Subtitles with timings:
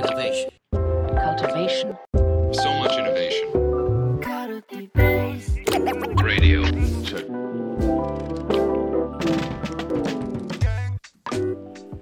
[0.00, 0.48] Innovation.
[0.72, 1.94] cultivation,
[2.52, 3.50] So much innovation.
[6.24, 6.62] Radio.
[7.04, 7.26] Check.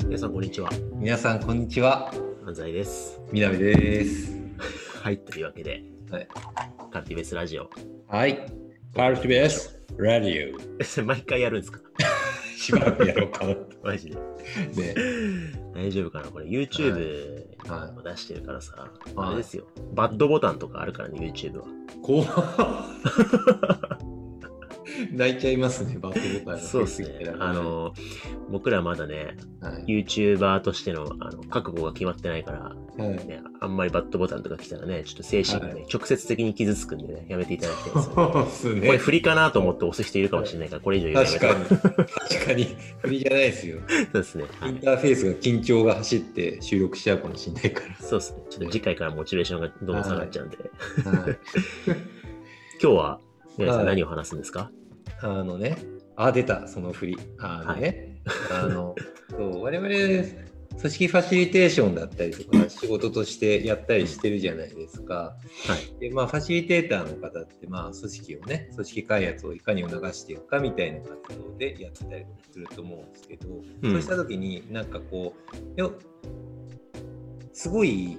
[0.06, 0.70] 皆さん、こんにちは。
[0.94, 2.12] 皆さん、こんにちは。
[2.46, 3.20] 安西です。
[3.32, 4.32] 南です。
[5.02, 6.28] はい、というわけで、はい。
[6.92, 7.68] カルティベースラジオ。
[8.06, 8.46] はい。
[8.94, 10.60] カルティベース、ラディオ。
[11.00, 11.80] え 毎回やるんですか？
[12.56, 13.44] しばらくやろうか。
[13.88, 14.16] マジで。
[14.16, 14.94] ね。
[15.74, 19.66] 大丈夫かなこれ YouTube はいも出してるからさ、はいあれですよ。
[19.94, 21.64] バッドボタンとかあるからね、YouTube は。
[22.02, 22.24] 怖
[25.12, 27.92] 泣いちゃいますね、バットボタンがそうですねあ、の、
[28.50, 30.02] 僕らまだね、はい。
[30.02, 32.76] YouTuber としてのあの覚悟が決まってないから、はい。
[32.98, 38.32] ね、あんまりバッドボタンとか来たらね、ちょっと精神がね、はい直接的に傷つくんでね、やめていただきたいですよね。
[38.32, 38.86] そうっすね。
[38.86, 41.64] これ振りかなと思って押す人いるかもしれないから、これ以上言う確かに。
[41.64, 42.76] 確かに。
[43.02, 43.78] 振りじゃないですよ。
[43.88, 44.44] そうですね。
[44.60, 48.42] はいインターフェースが緊張が走って収録しちゃうかもしれないかそうですね。
[48.50, 50.56] ちょっと次回からモチベーションがどんどん下がっちゃうんで。
[51.04, 51.10] ら。
[51.12, 51.38] はい。
[52.82, 53.20] 今日は、
[53.56, 54.70] 皆さんはい何を話すんですか？
[55.20, 55.78] あのね、
[56.16, 57.18] あ、出た、その振り。
[57.38, 58.20] あのね、
[58.52, 58.94] あの、
[59.30, 59.88] そう、我々、
[60.78, 65.36] 組織ファシリテーションだったりとか、仕事としてやったりしてるじゃないですか。
[65.66, 66.00] はい。
[66.00, 73.48] で、まあ、ファシリテーターの方って、まあ、組織をね、組織開発をいかに促していくかみたいな活動でやってたりすると思うんですけど、
[73.82, 75.34] うんそうした時になんかこ
[75.76, 75.92] う、よ
[77.52, 78.16] すごい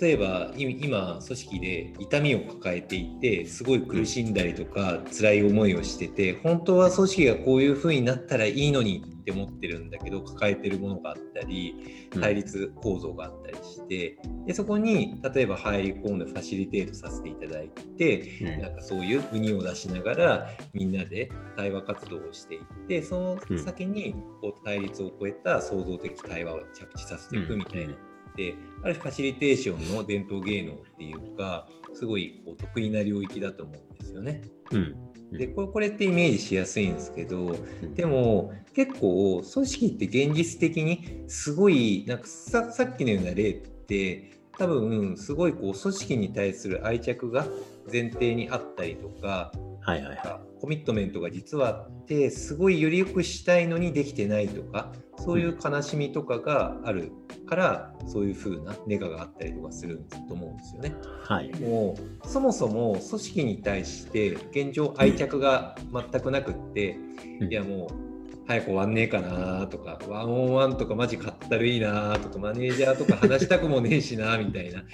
[0.00, 28.13] 例えばい今組織で痛みを抱えていてすごい苦しんだりとか辛い思いをしてて本当は組織がこういう風になったらいいのにって思ってるんだけど抱えてるものがあったりうん対立構造があったりしてでそこに例えば入り込んでファシリテートさせていただいてうんなんかそういうウニを出しながらみんなで対話活動をしていってその先にこう対立を超えた創造的対話を着地させていくみたいな。
[28.36, 34.42] である種ファシリテーションの伝統芸能っていうかすごいこう得意な領域だと思うんですよね。
[34.72, 34.96] うん。
[35.32, 47.46] でこれってイメージしやすいんですけどうんでも結構組織って現実的にすごいなんかささっきのような例って多分すごいこう組織に対する愛着が
[47.90, 49.52] 前提にあったりとか
[49.84, 57.12] はいはいはコミットメントが実はあってすごいより良くしたいのにできてないとかそういう悲しみとかがある
[57.46, 60.94] からそういう風なネガがあったりとかすると思うんですよね。
[61.28, 61.32] い。
[61.32, 61.60] はい。
[61.60, 66.96] もうそもそも組織に対して現状愛着が全くなくって、
[67.40, 68.14] うんいやもう
[68.46, 74.84] 早く終わんねえかなとかワンオンワンとかマジかったるいいなとかマネージャーとか話したくもねえしなみたいな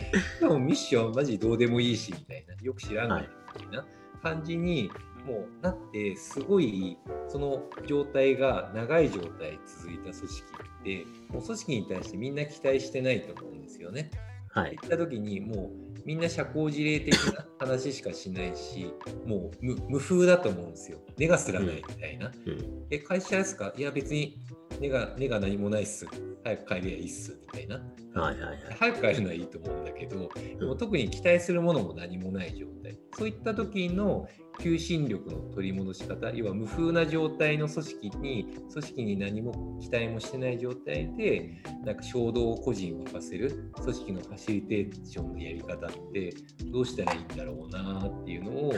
[0.41, 3.85] でもミッションマジどうでもいいしみたいなよく知らんがなみたいな
[4.23, 4.91] 感じに
[5.27, 6.97] もうなってすごい
[7.29, 10.43] その状態が長い状態続いた組織
[10.81, 14.11] ってもう組織に対してみんな期待してないと思うんですよね。
[14.53, 14.77] はい。
[14.81, 18.93] 行った時にもうみんな社交辞令的な話しかしないし
[19.27, 22.87] もう無無風だと思うんですよ根がすらないみたいな、うん。
[22.91, 23.75] え会社ですか？
[23.77, 24.41] いや別に
[24.81, 26.07] 根が根が何もないっす
[26.45, 27.77] 早く帰りゃいいっすみたいな
[28.21, 28.59] はいはいはい。
[28.79, 34.29] 早く帰るのはいいと思うんだけどでも特に期待するものも何もない状態そういった時の
[34.59, 46.35] 求心力の取り戻し方要は無風な状態の組織に組織に何も期待もしてない状態でなんか衝動を個人に任せる組織のファシリテーションのやり方って
[46.67, 48.73] どうしたらいいんだろうなっていうのを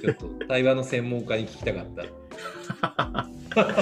[0.00, 3.28] ちょっと対話の専門家に聞きたかった。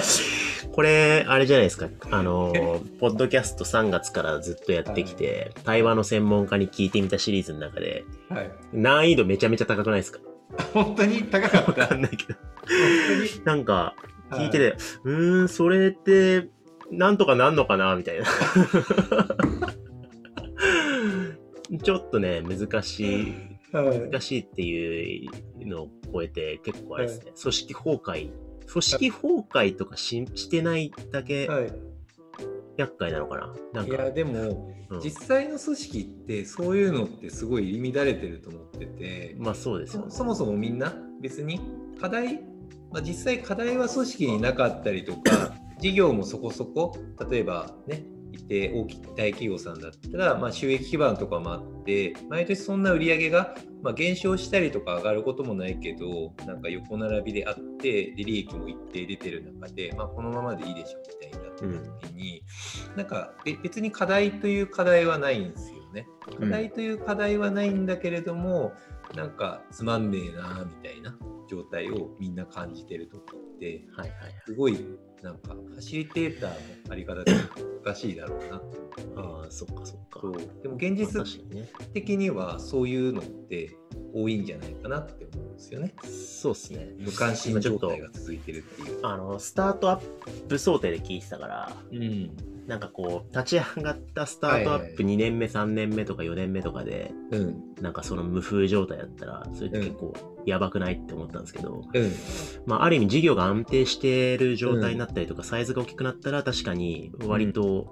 [0.77, 1.89] これ、あれじゃないですか。
[2.11, 2.53] あの、
[2.99, 10.19] ポッドキャスト3月からずっとやってきて、対話の専門家に聞いてみたシリーズの中で、はい、難易度めちゃめちゃ高くないですか？
[10.75, 11.23] 本当に？
[11.23, 11.87] 高かっわた。
[11.87, 12.39] かんないけど。
[13.37, 13.95] 本なんか、
[14.33, 16.47] 聞いてて、うーん、それって、
[16.91, 18.25] なんとかなんのかなみたいな。
[21.81, 23.33] ちょっっとね、難しい、
[23.75, 23.99] はい。
[24.11, 25.31] 難しいっていう
[25.65, 28.29] のを超えて、結構あれですね、組織崩壊、
[28.71, 31.73] 組織崩壊とかししてないだけはい。
[32.77, 33.37] 厄介なのか
[33.73, 33.81] な？
[33.81, 34.99] なんか、いやでも、うん。
[35.01, 40.11] 実際の組織ってそういうのってすごい入り乱れてると思ってて、まあそうですよね。
[40.11, 41.59] そそもそもみんな別に
[41.99, 42.41] 課題、
[42.91, 46.95] まあ、実際課題は組織になかったりとか 事業もそこそこ
[47.29, 48.03] 例えばね
[48.37, 62.43] いて大きい大企業さんだったら、まあ、収益基盤とかもあって毎年そんな売り上げが、まあ、減少したりとか上がることもないけどなんか横並びであってで利益も一定出てる中で、まあ、このままでいいでしょみたいになった時に、
[62.95, 66.07] なんかべ別に課題という課題はないんですよね。
[66.39, 68.73] 課題という課題はないんだけれども、
[69.15, 71.17] なんかつまんねえなみたいな
[71.49, 74.33] 状態をみんな感じてる時ってはいはいはい。
[74.45, 74.77] すごい
[75.23, 76.55] なんかファシリテーターの
[76.91, 77.33] あり方って
[77.83, 78.77] 難しいだろうなって
[79.15, 80.21] ああ、そっかそっか。
[80.61, 81.41] でも現まあ実。
[81.93, 83.75] 的にはそういうのって
[84.13, 85.93] 多いんじゃないかなって思うんですよね。
[86.03, 86.89] そうっすね。
[86.99, 89.05] 無関心状態が続いてるっていう。
[89.05, 92.31] あの、スタートアップ想定で聞いてたから、うん。
[92.67, 97.63] なんかこう、立ち上がったスタートアップ2年目、3年目とか4年目とかで、うん。
[97.81, 100.13] なんかその無風状態だったら、それって結構
[100.45, 102.11] やばくないって思ったんですけど、うん。
[102.65, 107.89] まあ、ある意味事業が安定してる状態になったりとか、サイズが大きくなったら確かに割と、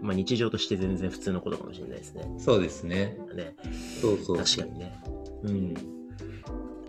[0.00, 2.24] まあ、日常として全然普通のことかもしれないですね。
[2.38, 3.18] そうですね。
[3.34, 3.54] ね
[4.00, 4.98] そうそう確かにね。
[5.42, 5.74] うん。
[5.74, 5.80] だ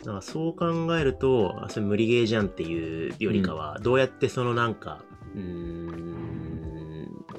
[0.05, 5.03] からそう考えると、あそれ無理ゲーじゃんっていうよりかは、どうやってそのなんか、
[5.35, 6.36] うーん、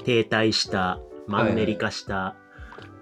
[0.09, 2.35] 停滞した、マンネリ化した、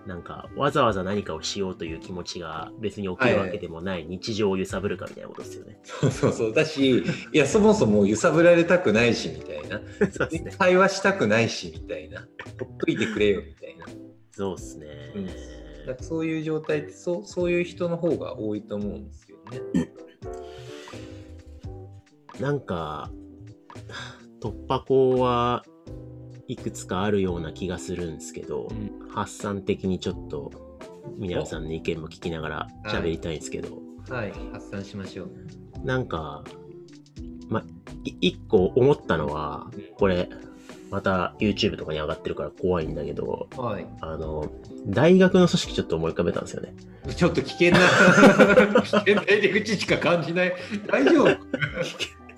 [0.08, 5.78] なんか、わざわざ何かをしようという気持ちが別に起きるわけでもない日常を揺さぶるかみたいなことですよね。
[5.84, 6.52] そうそうそう。
[6.52, 9.78] だし、いや、そもそも揺さぶられたくないし、みたいな。
[9.78, 10.50] ね。
[10.58, 12.26] 会話したくないし、みたいな。
[12.58, 13.86] ほっといてくれよ、みたいな。
[14.32, 14.86] そうですね。
[15.14, 15.28] うん
[16.00, 19.92] そういう状態ってそう、そういう人の方が多いと思うんですよね。
[22.40, 23.12] なんか、
[24.40, 25.62] 突破口は
[26.48, 28.68] いくつかあるような気がするんですけど、
[29.12, 30.52] 発散的にちょっと、
[31.16, 33.78] 皆さんの意見も聞きながら喋りたいんですけど、
[34.08, 34.32] はい。
[34.52, 35.30] 発散しましょう。
[35.84, 36.44] なんか、
[37.48, 37.64] ま、
[38.04, 40.28] い一個思ったのはうん、これ、
[40.90, 43.86] また YouTube とかに上がってるから怖いんだけど、はい。
[44.00, 44.50] あの、
[44.86, 46.74] 大学の組織ちょっと思い浮かべたんですよね。
[47.16, 47.78] ちょっと危険な、
[48.82, 50.54] 危険な入り口しか感じない。
[50.86, 51.26] 大丈夫？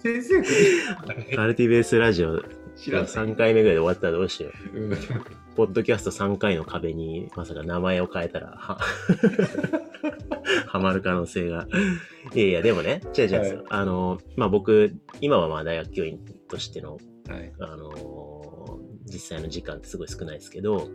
[0.01, 2.41] 先生、カルティベースラジオ
[2.79, 3.09] 知らない。
[3.09, 4.79] 3回目ぐらいで終わったらどうしよう。
[4.79, 4.99] うん
[5.59, 8.79] ポッドキャスト3回の壁にまさか名前を変えたら、は、
[10.69, 11.67] はまる可能性が。
[12.33, 16.93] いやいや、でもね、違う違うあの、まあ、僕、今はまあ大学教員としての、
[17.29, 17.53] はい。
[17.59, 18.38] あの
[19.19, 20.87] 実際の時間ってすごい少ないですけど、はい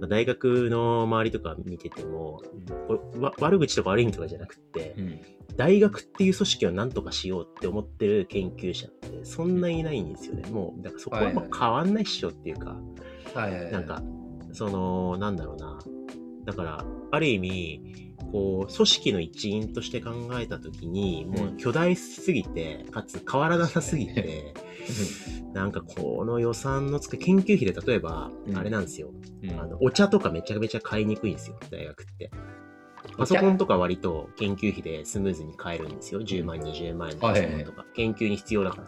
[0.00, 2.42] まあ大学の周りとか見てても、
[2.88, 5.20] これわ悪口とか悪い意味とかじゃなくって、うん
[5.56, 10.50] 大学っていう組織を何とかしようって思ってる研究者ってそんないないんですよね。
[10.50, 12.76] もう、だからそこはまあ変わんないっしょっていうか、
[13.34, 13.72] はいはいはい。
[13.72, 14.02] なんか、
[14.52, 15.78] その、なんだろうな。
[16.44, 20.10] だから、ある意味、こう、組織の一員として考
[20.40, 24.54] えたときに、もう巨大すぎて、かつ変わらなさすぎて、
[25.54, 29.12] なんかこの予算の使い、研究費で例えばう、んあれなんですよ。
[29.44, 32.32] うんあの、お茶とかめちゃめちゃ買いにくいんですよ、大学って。
[33.16, 36.20] パソコンとか割と研究費でスムーズに買えるんですよ。
[36.20, 37.86] 10万、20万円のパソコンとか。
[37.94, 38.78] 研究に必要だか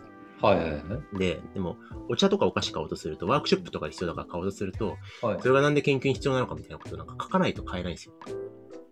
[0.43, 0.49] ら。
[0.49, 0.79] はいはいは
[1.15, 1.19] い。
[1.19, 1.77] で、でも、
[2.09, 8.15] お茶とかお菓子買おうとすると、ワークショップとか必要だから買おうとすると、はいそれがなんで研究に必要なのかみたいなことなんか書かないと買えないんですよ。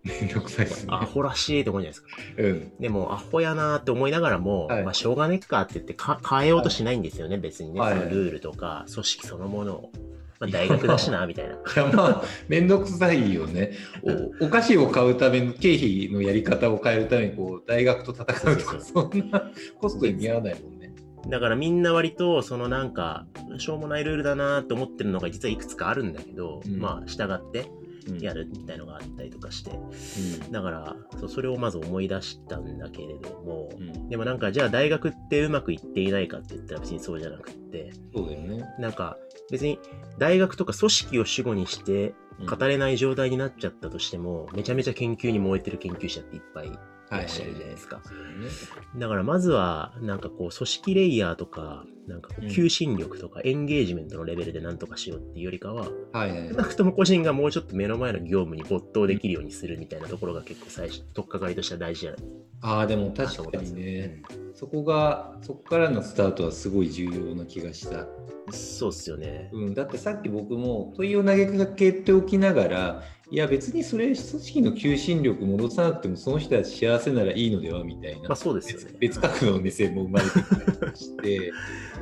[0.05, 0.93] めんどくさいですね。
[0.93, 2.07] アホらしいって思うじゃないですか。
[2.37, 2.71] うん。
[2.79, 7.79] でも、アホやなーって思いながらも、はいまあ、しょうがねっかって言ってか変えようとしないんですよね、別にね。
[7.79, 9.91] はいそのルールとか、組織そのものを。
[10.37, 11.53] まあ、大学だしな、みたいな。
[11.55, 13.71] いやまあ、めんどくさいよね。
[14.39, 20.93] おお菓子を買うための経費のやり方を変えるために、こう、大学と戦うとか、そんなコストに見合わないもんね。
[21.29, 23.25] だからみんな割と、そのなんか、
[23.57, 27.84] しょうもないルールだなーって思ってるのが実はいくつかあるんだけど、うんまあ、従ってうん
[28.19, 29.71] やるみたいのがあったりとかして。
[29.71, 30.51] うん。
[30.51, 34.09] だから、そうそれをまず思い出したんだけれども、うん。
[34.09, 38.63] でもなんか、じゃあ大学ってうまくいっていないかって言ったら別にそうじゃなくって、そうだよね。
[38.79, 39.17] なんか
[39.51, 39.79] 別に
[40.17, 42.13] 大学とか組織を主語にして
[42.49, 46.71] 語れない状態になっちゃったとしても、めちゃめちゃ研究に燃えてる研究者っていっぱい
[47.11, 48.01] いらっしゃるじゃないですか。
[48.95, 62.19] だからまずは、なんかこう、組織レイヤーとか、なんか求心力とかエンゲージメントのレベルでなんとかしようっていうよりかは、はいはい少なくとも個人がもうちょっと目の前の業務に没頭できるようにするみたいなところが結構最初、取っかかりとしては大事じゃない
[62.61, 64.21] ああ、でも確かにね。
[64.53, 68.07] そこが、そこからのスタートはすごい重要な気がした。
[68.51, 69.49] そうっすよね。
[69.53, 78.97] うん、だってさっき僕も問いを投げかけておきながら、いや別にそれ組織の求心力戻さなくてもその人は幸せならいいのではみたいな、まあそうですよ別ね。
[78.99, 81.51] 別角度の目線も生まれてきたりして、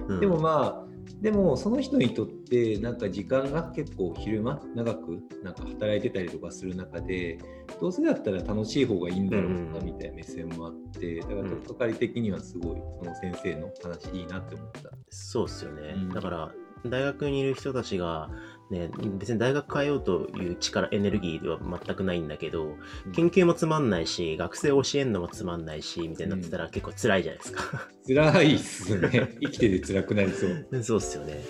[0.07, 7.37] うんでもまあでもその人にとってなんか時間が結構昼間長くなんか働いてたりとかする中で
[7.79, 14.89] どうせだったら楽しい方がいいんだろうなみたいな目線もあってだからうんとっかかり的にはすごいその先生の話いいなって思った。
[15.09, 15.93] そうっすよね。
[15.95, 16.51] うんだから、
[16.85, 18.29] 大学にいる人たちが、
[18.69, 22.75] ね、別に大学変えようという力、エネルギーでは全くないんだけど、
[23.13, 27.87] 研究もつまんないし、学生を教えるのもつまんないし、みたいになってたら結構辛いじゃないですか。
[28.07, 29.37] 辛いっすね。
[29.41, 30.83] 生きてて辛くなりそう。
[30.83, 31.43] そうっすよね。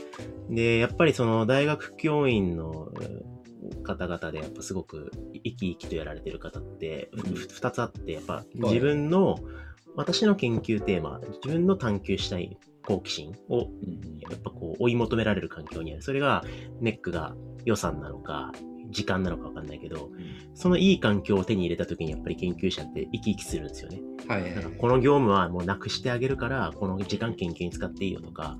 [0.49, 3.33] で、やっぱりその大学教員のうん
[3.83, 9.37] 方々でやっぱすごく生き生きとやられてる方ってうんふ二つあって、やっぱ自分の、
[9.95, 16.01] 私の研究テーマ、自分の探求したい好奇心をうんやっぱこう追い求められる環境にある。
[16.01, 16.43] それが
[16.81, 17.35] ネックが
[17.65, 18.51] 予算なのか、
[18.89, 20.09] 時間なのかわかんないけど、
[20.53, 24.01] そのいい環境を手に入れた時にやっぱり研究者って生き生きするんですよね。
[24.27, 28.57] はいはいだからこの業務はもうなくしてあげるから、この時間研究に使っていいよとか、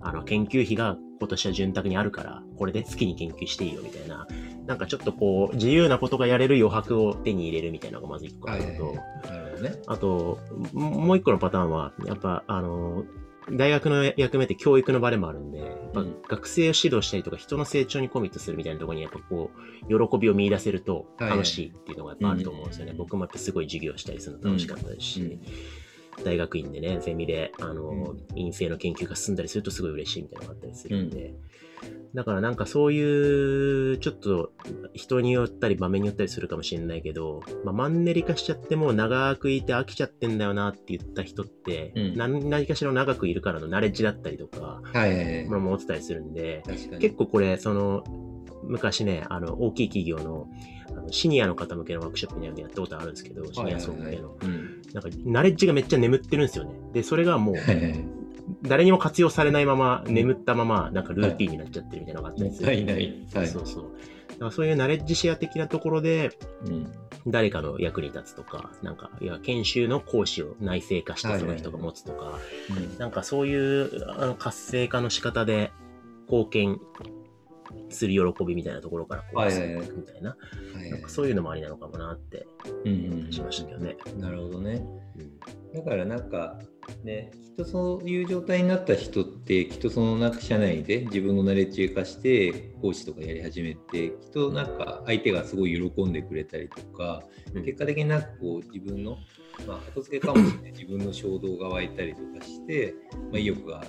[0.00, 4.26] あの研究費が今年は潤沢にあるから、これで好きに研究していいよみたいな、
[4.66, 9.82] なんかちょっとこう自由なことがやれる余白を手に入れるみたいなのがまず一個あるのと、はいはいなるほどね。
[9.86, 10.38] あと、
[10.72, 13.04] ももう一個のパターンは、やっぱ、あの、
[13.50, 16.16] 大学の役目って教育の場でもあるんで、やっぱうん。
[16.28, 19.50] 学生を指導したりとか人の成長にコミットするみたいなところにやっぱこ
[19.88, 22.92] う、喜びを見出せると楽しいっていうのがやっぱあると思うんですよね。
[22.92, 22.98] うん。
[22.98, 25.40] 僕もやっぱすごい授業したりするの楽しかったですし、うん
[26.24, 31.34] 大学院でね、ゼミで、あの、う院生の研究が進んだりするとすごい嬉しいみたいなのがあったりするんで、
[32.14, 34.52] だからなんかそういう、ちょっと
[34.94, 45.48] 人によったり場面によったりするかもしれないけど、まあ、マンネリ化しちゃってもう長くいて飽きちゃってんだよなって言った人って、うん何何かしら長くいるからのナレッジだったりとか、はいはいはい。
[45.48, 46.62] まあ、持ってたりするんで。
[47.00, 48.02] 結構これ、その、
[48.62, 50.48] 昔ね、あの、大きい企業の、
[50.90, 54.36] あのシニアの方向けのワークショップにやったことあるんですけど、シニア層向けの。
[54.42, 56.70] うんなんか、ナレッジがめっちゃ眠ってるんですよね。
[56.94, 57.56] で、それがもう、
[58.62, 62.68] 誰にも活用されないまま、眠ったまま、なんかルーティンになっちゃってるみたいなのがあったりする。
[62.68, 63.26] はいない。
[63.34, 63.48] はい。
[63.48, 63.84] そうそう。
[64.28, 66.92] だからそういうナレッジシェア的なところで、うん
[67.28, 72.38] 誰かの役に立つとか、なんか、いや、研修の講師を内製化してその人が持つとか、
[72.98, 75.72] なんかそういうあの活性化の仕方で
[76.30, 76.80] 貢献
[77.90, 79.90] する喜びみたいなところからこう、はいはいはい。
[79.90, 82.46] みたいな、はいなんかそういうのもありなのかもなって
[82.84, 83.96] うんしましたけどね。
[84.14, 84.84] うんなるほどね。
[85.18, 86.58] うんだからなんか
[87.04, 97.64] ね、きっとそういう状態になった人って、きっとそのなんか社内で自分のナレッジを生かして講師とかやり始めて、きっとなんか相手がすごい喜んでくれたりとか、うん。
[97.64, 99.18] 結果的になんかこう自分の、
[99.66, 100.72] まあ、後付けかもしれない。
[100.72, 103.84] 自分の衝動が湧いたりとかして、まあ、意欲が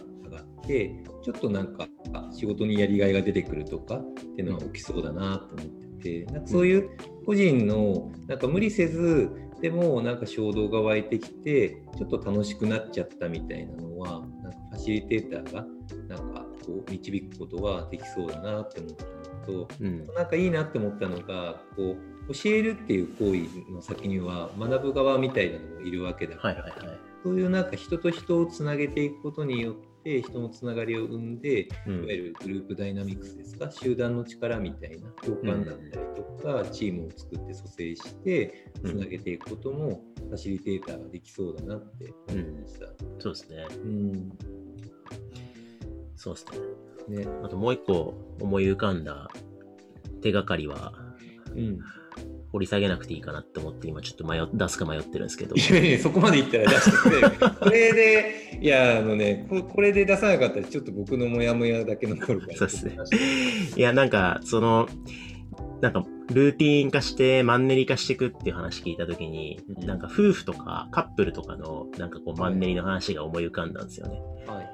[0.68, 5.68] て、ちょっとなんかあ仕事にやりがいが出てくるとかっていうのは起きそうだなと思っ
[6.00, 6.90] てて、なんかそういう
[7.26, 9.32] 個人のなんか無理せず、
[9.62, 15.66] でもなんか衝動が湧いてきてちょっと楽しくなっちゃったみたいなのはなんかファシリテーターが
[16.08, 20.04] なんかこう導くことはできそうだなって思ったのとうん。
[20.14, 21.96] なんかいいなって思ったのがこ
[22.30, 27.00] う教えるっていう行為の先には学ぶ側みたいなのもいるわけだから、はいはいはい。
[27.24, 29.76] そういうなんか人と人をつなげていくことによっ
[30.08, 42.88] て人のつながりを生んでうんいわゆるグループダイナミクスですか、集団の力みたいな共感だったりとか、チームを作って蘇生して、つなげていくことも、ファシリテーターができそうだなって思いました。
[43.20, 43.68] そうですね。
[43.84, 44.32] うん。
[46.16, 46.46] そうです
[47.10, 47.26] ね。
[47.26, 47.28] ね。
[47.44, 49.30] あともう一個思い浮かんだ
[50.22, 50.94] 手がかりは、
[51.54, 51.80] うん。
[52.52, 55.60] 掘り下げなくていいかなって思って今ちょっと迷っ出すか迷ってるんですけどい。
[55.60, 57.32] やいや、そこまで言ったら出してくれる。
[57.60, 62.58] これで、いや、あのねこ、これで出さなかったら、ちょっと僕のモヤモヤだけ残るから。
[62.58, 62.98] そうですね
[63.76, 64.88] いや、なんか、その、
[65.82, 74.22] なんか、ルーティーン化して、マンネリ化していくっていう話聞いたときに、うんなんか夫婦とかカップルとかの、なんかこう、マンネリの話が思い浮かんだんですよね。
[74.48, 74.74] はい。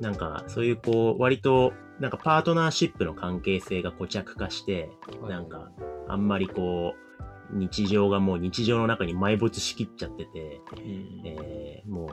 [0.00, 4.90] なんか、そういうこう、割と、なんかパートナーシップの関係性が固着化して、
[5.20, 5.70] はいなんか、
[6.08, 7.03] あんまりこう、
[7.52, 12.06] 日常がもう日常の中に埋没しきっちゃってて、うんえーも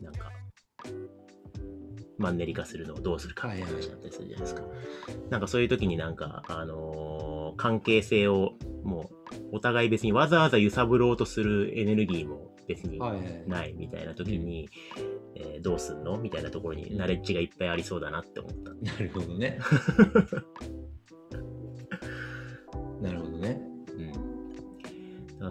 [0.00, 0.32] う、なんか、
[2.18, 4.62] マンネリ化するのをどうするかって話だったりするじゃないですか。
[5.30, 9.10] なんかそういう時になんか、あのー関係性をも
[9.52, 12.98] う、お互い別にわざわざ揺さぶろうとするエネルギーも別に。
[13.46, 14.68] ないみたいな時に、
[15.36, 18.74] えーどうすんのみたいなところにナレッジがいっぱいありそうだなって思った。
[18.74, 19.58] なるほどね。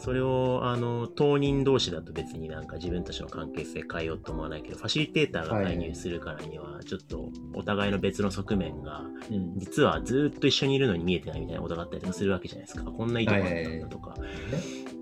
[0.04, 9.58] それを、あの、当人同士だと別になんか自分たちの関係性変えようと思わないけど、ファシリテーターが介入するからには、ちょっとお互いの別の側面が、うん。
[9.58, 12.92] 実はずっと一緒にいるのに見えてないみたいなことがあったりとかするわけじゃないですか。
[12.92, 14.16] こんないいとこあったんだとか。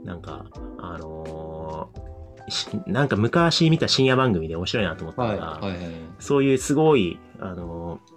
[0.05, 0.45] なんか、
[0.77, 2.11] あのー
[2.49, 5.35] しなんか昔見た深夜番組で面白いなと思ったはい。
[5.35, 5.71] のが、はい。
[5.71, 5.81] はい。
[6.19, 8.11] そういうすごい、あのー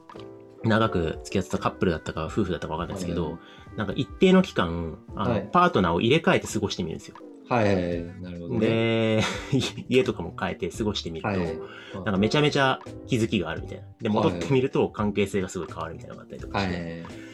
[0.64, 3.38] 長く付き合ってたカップルだったか夫婦だったか分かんないですけど、はい
[3.76, 7.16] なんか一定の期間、あのはいパートナーを入れ替えて過ごしてみるんですよ。
[7.48, 7.74] はい。
[7.74, 8.22] はい。
[8.22, 8.60] なるほどね。
[8.60, 9.22] で、
[9.88, 11.58] 家とかも変えて過ごしてみると、はい。
[11.94, 13.84] なんかめちゃめちゃ気づきがあるみたいな。
[14.00, 17.33] で、戻ってみると関係性がすごい変わるみたいなのがあったりとかはして、い。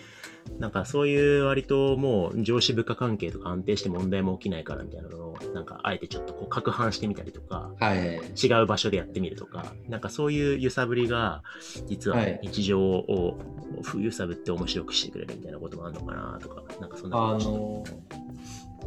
[0.60, 8.20] なんかそういう割ともう上司部下関係とか安定して問題も起きないからみたいなのを、なんかあえてちょっとこう攪拌してみたりとか、はい。
[8.36, 11.42] 違う場所でやってみるとか、なんかそういう揺さぶりが、
[11.86, 13.38] 実ははい日常を
[13.98, 17.84] 揺さぶって面白くしてくれるみたいなこともあるのかなとか、なんかそんなあ気がしての、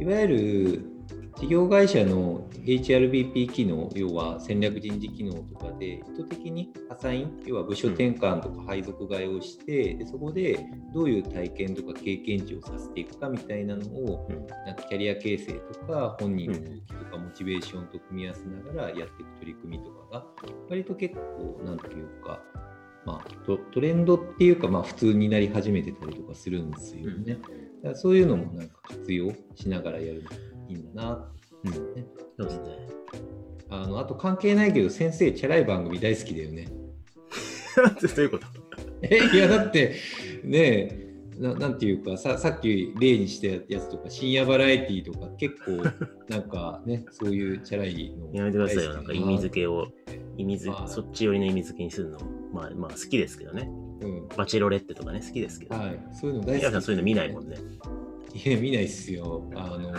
[0.00, 0.93] いわゆる
[1.36, 10.64] 事業会社の HRBP 機能、要は戦略人事機能とかで、意図的にアサイン、要は部署転換とか配属替えをして、でそこで
[10.94, 14.46] どういう体験とか経験値をさせていくかみたいなのを、うん。
[14.64, 20.26] なんかキャリア形成とか、本人の動機とかモチベーションと組み合わせながらやっていく取り組みとかが、
[20.70, 22.40] 割と結構、なんていうか、
[23.04, 27.34] まあ、トトレンドっていうか、まあ、普通になり始めてたりとかするんですよね。
[27.34, 27.48] だか
[27.90, 30.36] らそういうのもなんか活用しながらやるのが
[30.68, 31.30] いいんだな
[31.64, 32.06] うんね
[32.38, 32.78] そうですね。
[33.70, 36.68] あのあと関係ないけど先生チャラい番組大好きだよね。
[37.76, 38.46] どういうこと？
[39.02, 39.96] えいやだって
[40.44, 41.04] ねえ
[41.38, 45.82] ななんていうかささっき例にしたやつとか深夜バラエティーとか結構
[46.28, 48.94] なんかねそういうチャラいのやめてくださいよ。
[48.94, 49.88] なんか意味付け、けを、
[50.36, 52.18] 意味付まあそっち寄りの意味付けにするの。
[52.52, 53.68] まあまあ好きですけどね。
[54.02, 55.74] うんバチェロレッテとかね、好きですけど。
[55.74, 57.56] はい、そういうの大好き宮さんそういうの見ないもんね。
[58.44, 59.44] いや見ないっすよ。
[59.54, 59.92] あの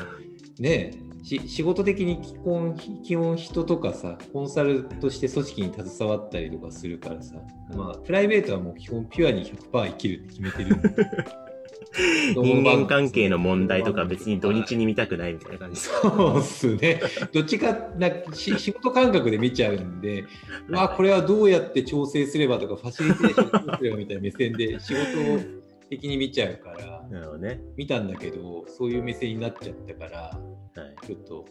[0.60, 7.36] ねえし仕事的に基本基本人とかさコンサルとして組織に携わったりとかするからさ、
[7.76, 10.76] まあプライベートはもう基本ピュアに100%生きるって決めてる
[12.36, 15.80] 人間関係の問題とか別に土日に見たくないみたいな感じ。
[15.80, 17.02] そうっすね。
[17.32, 20.26] どっちかな仕事感覚で見ちゃうんで、
[20.68, 25.55] うわこれはどうやって調整すればとか、ファシリテーションすればみたいな目線で仕事
[25.90, 27.62] 的に見ちゃうから、なるほどね。
[27.76, 31.06] 見たんだけど、そういう目線になっちゃったから、はい。
[31.06, 31.46] ちょっと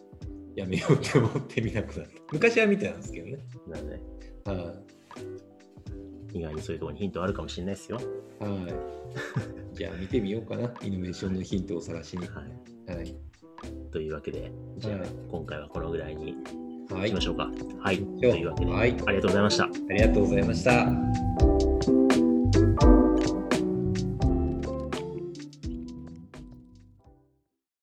[0.57, 2.21] やめようって思って見なくなった。
[2.33, 3.39] 昔は見てたんですけどね。
[3.69, 4.01] なので、
[4.45, 4.75] は
[6.35, 8.01] 意外にそういうところにヒントあるかもしれないですよ。
[8.41, 8.45] い。
[8.45, 8.75] はい。
[9.73, 10.63] じゃあ見てみようかな。
[10.83, 12.27] イノベーションのヒントを探しに。
[12.27, 12.43] は
[12.89, 12.93] い。
[12.93, 13.15] はい。
[13.93, 16.37] というわけで、じゃあはい今回はこのぐらいに
[16.91, 17.21] はいしま。
[17.21, 17.49] しょうか。
[17.81, 17.99] はい。
[17.99, 19.65] としょういうわけで、はいありがとうございました。
[19.65, 21.94] ありがとうございました。